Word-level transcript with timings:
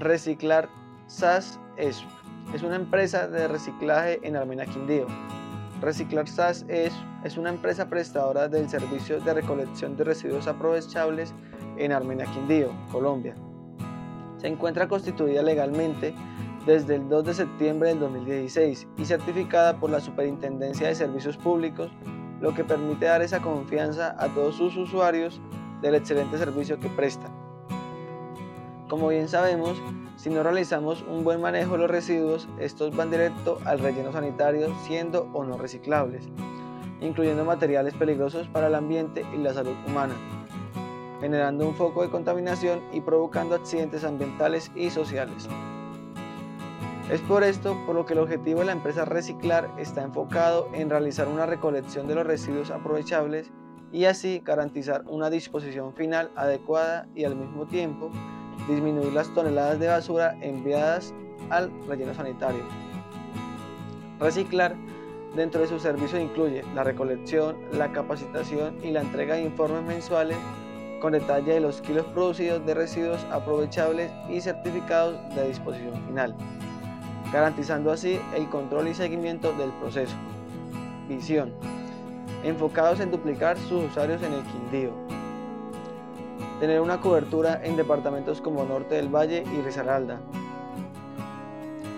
Reciclar 0.00 0.70
SAS 1.08 1.60
es, 1.76 2.02
es 2.54 2.62
una 2.62 2.76
empresa 2.76 3.28
de 3.28 3.46
reciclaje 3.46 4.18
en 4.22 4.34
Armenia 4.34 4.64
Quindío. 4.64 5.06
Reciclar 5.82 6.26
SAS 6.26 6.64
es, 6.68 6.94
es 7.22 7.36
una 7.36 7.50
empresa 7.50 7.86
prestadora 7.86 8.48
del 8.48 8.70
servicio 8.70 9.20
de 9.20 9.34
recolección 9.34 9.98
de 9.98 10.04
residuos 10.04 10.46
aprovechables 10.46 11.34
en 11.76 11.92
Armenia 11.92 12.24
Quindío, 12.32 12.70
Colombia. 12.90 13.34
Se 14.38 14.48
encuentra 14.48 14.88
constituida 14.88 15.42
legalmente 15.42 16.14
desde 16.64 16.94
el 16.94 17.06
2 17.10 17.26
de 17.26 17.34
septiembre 17.34 17.90
del 17.90 18.00
2016 18.00 18.88
y 18.96 19.04
certificada 19.04 19.78
por 19.78 19.90
la 19.90 20.00
Superintendencia 20.00 20.88
de 20.88 20.94
Servicios 20.94 21.36
Públicos, 21.36 21.92
lo 22.40 22.54
que 22.54 22.64
permite 22.64 23.04
dar 23.04 23.20
esa 23.20 23.42
confianza 23.42 24.16
a 24.18 24.28
todos 24.28 24.56
sus 24.56 24.78
usuarios 24.78 25.42
del 25.82 25.94
excelente 25.94 26.38
servicio 26.38 26.80
que 26.80 26.88
prestan. 26.88 27.39
Como 28.90 29.06
bien 29.06 29.28
sabemos, 29.28 29.80
si 30.16 30.30
no 30.30 30.42
realizamos 30.42 31.04
un 31.08 31.22
buen 31.22 31.40
manejo 31.40 31.74
de 31.74 31.78
los 31.78 31.90
residuos, 31.90 32.48
estos 32.58 32.94
van 32.96 33.12
directo 33.12 33.60
al 33.64 33.78
relleno 33.78 34.10
sanitario 34.10 34.74
siendo 34.82 35.30
o 35.32 35.44
no 35.44 35.56
reciclables, 35.56 36.28
incluyendo 37.00 37.44
materiales 37.44 37.94
peligrosos 37.94 38.48
para 38.48 38.66
el 38.66 38.74
ambiente 38.74 39.24
y 39.32 39.36
la 39.36 39.54
salud 39.54 39.76
humana, 39.86 40.14
generando 41.20 41.68
un 41.68 41.76
foco 41.76 42.02
de 42.02 42.10
contaminación 42.10 42.80
y 42.92 43.00
provocando 43.00 43.54
accidentes 43.54 44.02
ambientales 44.02 44.72
y 44.74 44.90
sociales. 44.90 45.48
Es 47.12 47.20
por 47.20 47.44
esto 47.44 47.76
por 47.86 47.94
lo 47.94 48.06
que 48.06 48.14
el 48.14 48.18
objetivo 48.18 48.58
de 48.58 48.66
la 48.66 48.72
empresa 48.72 49.04
Reciclar 49.04 49.70
está 49.78 50.02
enfocado 50.02 50.68
en 50.72 50.90
realizar 50.90 51.28
una 51.28 51.46
recolección 51.46 52.08
de 52.08 52.16
los 52.16 52.26
residuos 52.26 52.72
aprovechables 52.72 53.52
y 53.92 54.06
así 54.06 54.42
garantizar 54.44 55.04
una 55.06 55.30
disposición 55.30 55.94
final 55.94 56.32
adecuada 56.34 57.06
y 57.14 57.22
al 57.22 57.36
mismo 57.36 57.66
tiempo 57.66 58.10
disminuir 58.68 59.12
las 59.12 59.32
toneladas 59.34 59.78
de 59.78 59.88
basura 59.88 60.36
enviadas 60.40 61.14
al 61.50 61.70
relleno 61.88 62.14
sanitario. 62.14 62.62
Reciclar 64.18 64.76
dentro 65.34 65.60
de 65.60 65.68
su 65.68 65.78
servicio 65.78 66.20
incluye 66.20 66.64
la 66.74 66.84
recolección, 66.84 67.56
la 67.72 67.92
capacitación 67.92 68.76
y 68.82 68.90
la 68.90 69.00
entrega 69.00 69.34
de 69.34 69.42
informes 69.42 69.82
mensuales 69.82 70.36
con 71.00 71.12
detalle 71.12 71.54
de 71.54 71.60
los 71.60 71.80
kilos 71.80 72.04
producidos 72.06 72.64
de 72.66 72.74
residuos 72.74 73.24
aprovechables 73.30 74.12
y 74.28 74.40
certificados 74.40 75.16
de 75.34 75.48
disposición 75.48 75.94
final 76.06 76.36
garantizando 77.32 77.92
así 77.92 78.20
el 78.34 78.48
control 78.48 78.88
y 78.88 78.94
seguimiento 78.94 79.52
del 79.52 79.70
proceso. 79.72 80.14
Visión. 81.08 81.52
Enfocados 82.44 83.00
en 83.00 83.10
duplicar 83.10 83.58
sus 83.58 83.84
usuarios 83.84 84.22
en 84.22 84.32
el 84.32 84.42
Quindío. 84.42 84.92
Tener 86.60 86.80
una 86.80 87.00
cobertura 87.00 87.60
en 87.64 87.76
departamentos 87.76 88.40
como 88.40 88.64
Norte 88.64 88.94
del 88.94 89.08
Valle 89.08 89.44
y 89.52 89.62
Risaralda. 89.62 90.20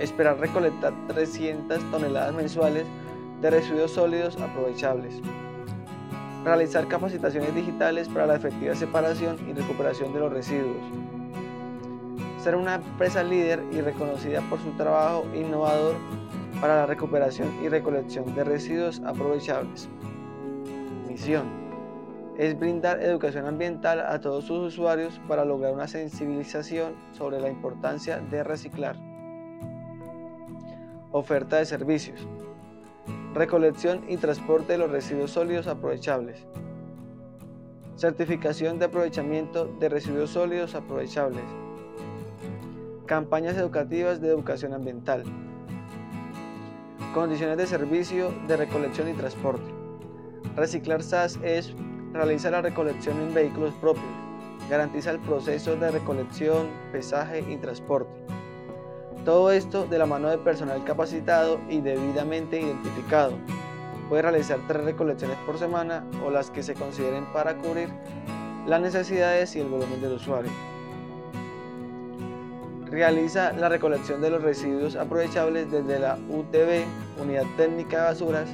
Esperar 0.00 0.38
recolectar 0.38 0.92
300 1.06 1.90
toneladas 1.90 2.34
mensuales 2.34 2.84
de 3.40 3.50
residuos 3.50 3.92
sólidos 3.92 4.36
aprovechables. 4.36 5.20
Realizar 6.44 6.86
capacitaciones 6.88 7.54
digitales 7.54 8.08
para 8.08 8.26
la 8.26 8.36
efectiva 8.36 8.74
separación 8.74 9.38
y 9.48 9.52
recuperación 9.52 10.12
de 10.12 10.20
los 10.20 10.32
residuos 10.32 10.82
ser 12.42 12.56
una 12.56 12.76
empresa 12.76 13.22
líder 13.22 13.62
y 13.72 13.80
reconocida 13.80 14.40
por 14.48 14.58
su 14.60 14.70
trabajo 14.70 15.26
innovador 15.34 15.96
para 16.60 16.76
la 16.76 16.86
recuperación 16.86 17.52
y 17.62 17.68
recolección 17.68 18.34
de 18.34 18.44
residuos 18.44 19.02
aprovechables. 19.04 19.88
Misión 21.06 21.67
es 22.38 22.58
brindar 22.58 23.02
educación 23.02 23.46
ambiental 23.46 24.00
a 24.00 24.20
todos 24.20 24.44
sus 24.44 24.74
usuarios 24.74 25.20
para 25.26 25.44
lograr 25.44 25.72
una 25.74 25.88
sensibilización 25.88 26.94
sobre 27.12 27.40
la 27.40 27.48
importancia 27.48 28.20
de 28.20 28.44
reciclar. 28.44 28.96
Oferta 31.10 31.56
de 31.56 31.66
servicios. 31.66 32.26
Recolección 33.34 34.04
y 34.08 34.16
transporte 34.16 34.72
de 34.72 34.78
los 34.78 34.90
residuos 34.90 35.32
sólidos 35.32 35.66
aprovechables. 35.66 36.46
Certificación 37.96 38.78
de 38.78 38.84
aprovechamiento 38.84 39.66
de 39.66 39.88
residuos 39.88 40.30
sólidos 40.30 40.76
aprovechables 40.76 41.44
Campañas 43.08 43.56
educativas 43.56 44.20
de 44.20 44.28
educación 44.28 44.74
ambiental. 44.74 45.24
Condiciones 47.14 47.56
de 47.56 47.66
servicio 47.66 48.34
de 48.46 48.58
recolección 48.58 49.08
y 49.08 49.14
transporte. 49.14 49.64
Reciclar 50.54 51.02
SAS 51.02 51.38
es 51.42 51.74
realiza 52.12 52.50
la 52.50 52.62
recolección 52.62 53.20
en 53.20 53.34
vehículos 53.34 53.74
propios, 53.74 54.04
garantiza 54.68 55.10
el 55.10 55.18
proceso 55.18 55.76
de 55.76 55.90
recolección, 55.90 56.68
pesaje 56.92 57.44
y 57.48 57.56
transporte. 57.56 58.10
Todo 59.24 59.50
esto 59.50 59.86
de 59.86 59.98
la 59.98 60.06
mano 60.06 60.28
de 60.28 60.38
personal 60.38 60.84
capacitado 60.84 61.60
y 61.68 61.80
debidamente 61.80 62.60
identificado. 62.60 63.32
Puede 64.08 64.22
realizar 64.22 64.58
tres 64.66 64.84
recolecciones 64.84 65.36
por 65.44 65.58
semana 65.58 66.04
o 66.24 66.30
las 66.30 66.50
que 66.50 66.62
se 66.62 66.74
consideren 66.74 67.30
para 67.32 67.56
cubrir 67.58 67.90
las 68.66 68.80
necesidades 68.80 69.54
y 69.56 69.60
el 69.60 69.68
volumen 69.68 70.00
del 70.00 70.12
usuario 70.12 70.50
realiza 72.90 73.52
la 73.52 73.68
recolección 73.68 74.20
de 74.20 74.30
los 74.30 74.42
residuos 74.42 74.96
aprovechables 74.96 75.70
desde 75.70 75.98
la 75.98 76.18
UTB, 76.28 76.84
Unidad 77.22 77.44
Técnica 77.56 77.98
de 77.98 78.04
Basuras, 78.04 78.48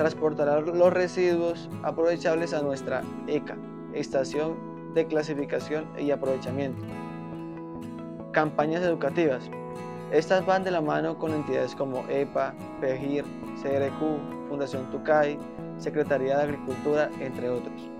transportará 0.00 0.62
los 0.62 0.90
residuos 0.94 1.68
aprovechables 1.82 2.54
a 2.54 2.62
nuestra 2.62 3.02
ECA, 3.26 3.58
Estación 3.92 4.56
de 4.94 5.06
Clasificación 5.06 5.84
y 5.98 6.10
Aprovechamiento. 6.10 6.82
Campañas 8.32 8.80
educativas. 8.80 9.50
Estas 10.10 10.46
van 10.46 10.64
de 10.64 10.70
la 10.70 10.80
mano 10.80 11.18
con 11.18 11.34
entidades 11.34 11.74
como 11.74 12.02
EPA, 12.08 12.54
PEGIR, 12.80 13.26
CRQ, 13.60 14.48
Fundación 14.48 14.90
Tucay, 14.90 15.38
Secretaría 15.76 16.38
de 16.38 16.44
Agricultura, 16.44 17.10
entre 17.20 17.50
otros. 17.50 17.90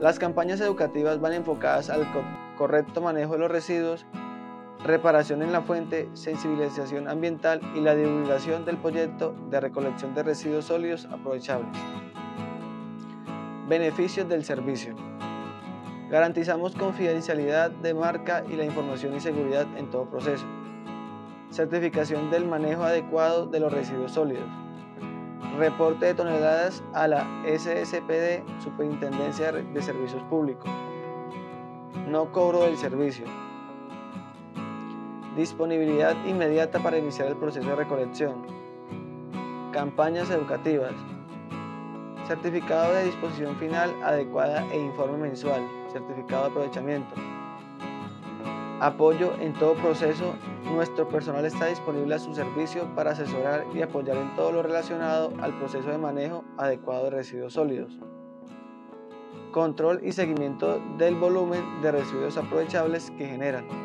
Las 0.00 0.18
campañas 0.18 0.60
educativas 0.60 1.20
van 1.20 1.34
enfocadas 1.34 1.90
al 1.90 2.08
correcto 2.58 3.00
manejo 3.00 3.34
de 3.34 3.38
los 3.38 3.52
residuos 3.52 4.04
reparación 4.82 5.42
en 5.42 5.52
la 5.52 5.62
fuente, 5.62 6.08
sensibilización 6.12 7.08
ambiental 7.08 7.60
y 7.74 7.80
la 7.80 7.94
divulgación 7.94 8.64
del 8.64 8.76
proyecto 8.76 9.34
de 9.50 9.60
recolección 9.60 10.14
de 10.14 10.22
residuos 10.22 10.66
sólidos 10.66 11.06
aprovechables. 11.06 11.70
Beneficios 13.68 14.28
del 14.28 14.44
servicio. 14.44 14.94
Garantizamos 16.10 16.74
confidencialidad 16.74 17.70
de 17.70 17.94
marca 17.94 18.44
y 18.50 18.56
la 18.56 18.64
información 18.64 19.16
y 19.16 19.20
seguridad 19.20 19.66
en 19.76 19.90
todo 19.90 20.04
proceso. 20.10 20.44
Certificación 21.50 22.30
del 22.30 22.44
manejo 22.44 22.84
adecuado 22.84 23.46
de 23.46 23.60
los 23.60 23.72
residuos 23.72 24.12
sólidos. 24.12 24.48
Reporte 25.58 26.06
de 26.06 26.14
toneladas 26.14 26.82
a 26.92 27.08
la 27.08 27.26
SSPD, 27.46 28.42
Superintendencia 28.62 29.52
de 29.52 29.82
Servicios 29.82 30.22
Públicos. 30.24 30.70
No 32.08 32.32
cobro 32.32 32.64
del 32.64 32.76
servicio 32.76 33.24
Disponibilidad 35.36 36.14
inmediata 36.26 36.78
para 36.78 36.96
iniciar 36.96 37.26
el 37.26 37.36
proceso 37.36 37.68
de 37.68 37.74
recolección. 37.74 38.46
Campañas 39.72 40.30
educativas. 40.30 40.92
Certificado 42.28 42.94
de 42.94 43.06
disposición 43.06 43.56
final 43.56 43.92
adecuada 44.04 44.64
e 44.72 44.78
informe 44.78 45.18
mensual. 45.18 45.60
Certificado 45.92 46.44
de 46.44 46.50
aprovechamiento. 46.50 47.12
Apoyo 48.78 49.32
en 49.40 49.54
todo 49.54 49.74
proceso. 49.74 50.34
Nuestro 50.72 51.08
personal 51.08 51.44
está 51.44 51.66
disponible 51.66 52.14
a 52.14 52.20
su 52.20 52.32
servicio 52.32 52.86
para 52.94 53.10
asesorar 53.10 53.66
y 53.74 53.82
apoyar 53.82 54.16
en 54.16 54.36
todo 54.36 54.52
lo 54.52 54.62
relacionado 54.62 55.32
al 55.40 55.58
proceso 55.58 55.90
de 55.90 55.98
manejo 55.98 56.44
adecuado 56.58 57.06
de 57.06 57.10
residuos 57.10 57.54
sólidos. 57.54 57.98
Control 59.50 59.98
y 60.04 60.12
seguimiento 60.12 60.80
del 60.96 61.16
volumen 61.16 61.82
de 61.82 61.90
residuos 61.90 62.36
aprovechables 62.36 63.10
que 63.18 63.26
generan 63.26 63.83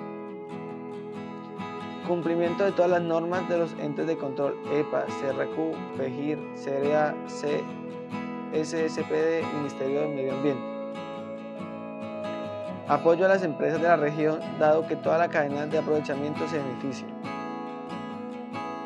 Cumplimiento 2.09 2.63
de 2.63 2.71
todas 2.71 2.89
las 2.89 3.03
normas 3.03 3.47
de 3.49 3.59
los 3.59 3.71
entes 3.73 4.07
de 4.07 4.17
control 4.17 4.57
EPA, 4.73 5.05
CRQ, 5.05 5.95
PEGIR, 5.95 6.39
CRA, 6.55 7.13
C, 7.27 7.63
SSPD, 8.51 9.45
Ministerio 9.53 10.01
del 10.01 10.15
Medio 10.15 10.33
Ambiente. 10.33 10.63
Apoyo 12.87 13.25
a 13.25 13.27
las 13.27 13.43
empresas 13.43 13.79
de 13.79 13.87
la 13.87 13.95
región, 13.95 14.39
dado 14.57 14.87
que 14.87 14.95
toda 14.95 15.19
la 15.19 15.29
cadena 15.29 15.67
de 15.67 15.77
aprovechamiento 15.77 16.47
se 16.47 16.57
beneficia. 16.57 17.05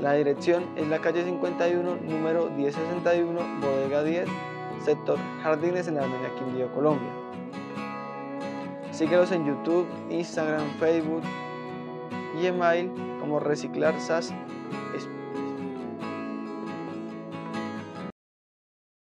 La 0.00 0.14
dirección 0.14 0.64
es 0.76 0.88
la 0.88 0.98
calle 0.98 1.24
51, 1.24 1.96
número 2.02 2.50
1061, 2.50 3.40
bodega 3.60 4.02
10, 4.02 4.28
sector 4.84 5.18
Jardines 5.42 5.86
en 5.86 5.94
la 5.94 6.02
Avenida 6.02 6.34
Quindío, 6.36 6.72
Colombia. 6.74 7.08
Síguelos 8.90 9.30
en 9.32 9.46
YouTube, 9.46 9.86
Instagram, 10.10 10.68
Facebook 10.78 11.22
y 12.40 12.46
email 12.46 12.90
como 13.20 13.38
Reciclar 13.38 13.94